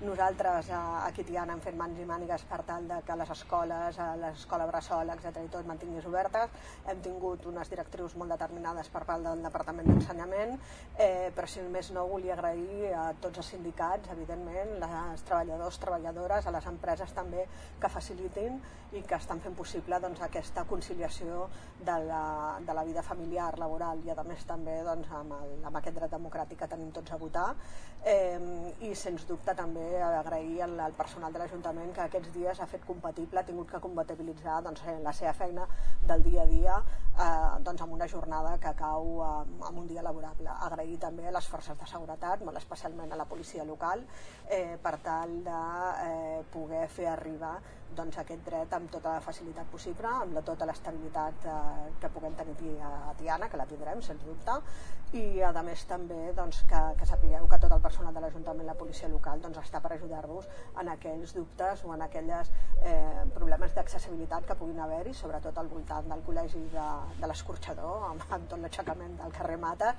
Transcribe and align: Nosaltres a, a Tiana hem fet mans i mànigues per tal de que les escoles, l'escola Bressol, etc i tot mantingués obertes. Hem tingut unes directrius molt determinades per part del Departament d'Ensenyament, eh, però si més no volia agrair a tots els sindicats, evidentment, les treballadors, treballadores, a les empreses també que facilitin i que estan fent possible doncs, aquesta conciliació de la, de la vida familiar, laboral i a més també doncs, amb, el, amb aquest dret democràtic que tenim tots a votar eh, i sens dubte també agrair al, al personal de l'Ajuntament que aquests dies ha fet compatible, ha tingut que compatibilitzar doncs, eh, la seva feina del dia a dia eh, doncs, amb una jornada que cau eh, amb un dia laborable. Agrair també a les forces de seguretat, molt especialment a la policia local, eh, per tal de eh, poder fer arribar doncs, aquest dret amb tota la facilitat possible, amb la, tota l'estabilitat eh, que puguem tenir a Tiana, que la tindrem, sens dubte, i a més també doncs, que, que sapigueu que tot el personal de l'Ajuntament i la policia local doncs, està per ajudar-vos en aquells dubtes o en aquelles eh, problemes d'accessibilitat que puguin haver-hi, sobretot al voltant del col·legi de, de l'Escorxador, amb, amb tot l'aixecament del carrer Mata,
Nosaltres 0.00 0.70
a, 0.72 1.04
a 1.04 1.10
Tiana 1.12 1.52
hem 1.52 1.60
fet 1.60 1.74
mans 1.76 1.98
i 2.00 2.06
mànigues 2.08 2.46
per 2.48 2.62
tal 2.64 2.86
de 2.88 3.02
que 3.04 3.16
les 3.20 3.30
escoles, 3.34 3.98
l'escola 4.22 4.64
Bressol, 4.70 5.10
etc 5.12 5.42
i 5.44 5.50
tot 5.52 5.66
mantingués 5.68 6.06
obertes. 6.08 6.54
Hem 6.88 7.02
tingut 7.04 7.44
unes 7.50 7.68
directrius 7.68 8.14
molt 8.16 8.32
determinades 8.32 8.88
per 8.88 9.02
part 9.04 9.20
del 9.26 9.44
Departament 9.44 9.90
d'Ensenyament, 9.90 10.56
eh, 10.96 11.28
però 11.36 11.44
si 11.44 11.60
més 11.74 11.90
no 11.92 12.06
volia 12.08 12.32
agrair 12.32 12.94
a 12.96 13.02
tots 13.20 13.42
els 13.42 13.52
sindicats, 13.52 14.08
evidentment, 14.16 14.78
les 14.80 15.26
treballadors, 15.28 15.80
treballadores, 15.84 16.48
a 16.48 16.56
les 16.56 16.70
empreses 16.72 17.12
també 17.12 17.44
que 17.82 17.92
facilitin 17.92 18.56
i 18.96 19.04
que 19.04 19.20
estan 19.20 19.44
fent 19.44 19.54
possible 19.54 20.00
doncs, 20.00 20.24
aquesta 20.24 20.64
conciliació 20.64 21.44
de 21.84 21.98
la, 22.08 22.24
de 22.64 22.74
la 22.74 22.86
vida 22.88 23.04
familiar, 23.04 23.52
laboral 23.60 24.00
i 24.06 24.16
a 24.16 24.24
més 24.24 24.48
també 24.48 24.80
doncs, 24.86 25.12
amb, 25.20 25.36
el, 25.36 25.54
amb 25.68 25.76
aquest 25.76 26.00
dret 26.00 26.16
democràtic 26.16 26.64
que 26.64 26.72
tenim 26.72 26.88
tots 26.90 27.12
a 27.12 27.20
votar 27.20 27.50
eh, 28.08 28.40
i 28.88 28.94
sens 28.96 29.28
dubte 29.28 29.54
també 29.54 29.89
agrair 29.98 30.62
al, 30.62 30.78
al 30.80 30.92
personal 30.98 31.32
de 31.32 31.42
l'Ajuntament 31.42 31.92
que 31.94 32.04
aquests 32.04 32.32
dies 32.34 32.60
ha 32.60 32.66
fet 32.70 32.84
compatible, 32.86 33.40
ha 33.40 33.48
tingut 33.48 33.70
que 33.70 33.82
compatibilitzar 33.82 34.60
doncs, 34.66 34.82
eh, 34.86 34.98
la 35.02 35.12
seva 35.12 35.32
feina 35.32 35.66
del 36.06 36.22
dia 36.22 36.42
a 36.42 36.50
dia 36.50 36.76
eh, 36.80 37.49
doncs, 37.64 37.82
amb 37.84 37.96
una 37.96 38.08
jornada 38.08 38.56
que 38.62 38.72
cau 38.78 39.10
eh, 39.24 39.30
amb 39.68 39.82
un 39.82 39.88
dia 39.90 40.04
laborable. 40.06 40.50
Agrair 40.68 40.98
també 41.02 41.28
a 41.28 41.34
les 41.34 41.48
forces 41.48 41.78
de 41.78 41.90
seguretat, 41.90 42.44
molt 42.46 42.60
especialment 42.60 43.12
a 43.12 43.20
la 43.20 43.28
policia 43.30 43.66
local, 43.68 44.04
eh, 44.48 44.78
per 44.82 44.96
tal 45.04 45.36
de 45.46 45.60
eh, 46.06 46.40
poder 46.52 46.86
fer 46.88 47.10
arribar 47.10 47.58
doncs, 47.96 48.18
aquest 48.22 48.44
dret 48.46 48.72
amb 48.76 48.90
tota 48.92 49.16
la 49.16 49.22
facilitat 49.24 49.66
possible, 49.72 50.06
amb 50.06 50.36
la, 50.36 50.42
tota 50.46 50.66
l'estabilitat 50.68 51.46
eh, 51.50 51.90
que 52.00 52.10
puguem 52.14 52.36
tenir 52.38 52.76
a 52.86 53.12
Tiana, 53.18 53.48
que 53.50 53.58
la 53.58 53.66
tindrem, 53.66 54.02
sens 54.04 54.22
dubte, 54.26 54.60
i 55.18 55.42
a 55.42 55.50
més 55.66 55.82
també 55.90 56.30
doncs, 56.36 56.62
que, 56.70 56.80
que 56.98 57.06
sapigueu 57.08 57.48
que 57.50 57.58
tot 57.62 57.72
el 57.74 57.82
personal 57.82 58.14
de 58.14 58.22
l'Ajuntament 58.22 58.62
i 58.62 58.68
la 58.68 58.76
policia 58.78 59.10
local 59.10 59.42
doncs, 59.42 59.58
està 59.58 59.80
per 59.82 59.96
ajudar-vos 59.96 60.46
en 60.78 60.92
aquells 60.92 61.34
dubtes 61.34 61.82
o 61.84 61.94
en 61.96 62.04
aquelles 62.06 62.52
eh, 62.84 63.24
problemes 63.70 63.74
d'accessibilitat 63.74 64.46
que 64.46 64.54
puguin 64.58 64.80
haver-hi, 64.80 65.12
sobretot 65.14 65.56
al 65.58 65.68
voltant 65.68 66.08
del 66.08 66.22
col·legi 66.26 66.60
de, 66.72 66.86
de 67.20 67.26
l'Escorxador, 67.26 68.08
amb, 68.10 68.22
amb 68.30 68.48
tot 68.48 68.58
l'aixecament 68.60 69.16
del 69.18 69.32
carrer 69.32 69.58
Mata, 69.58 69.94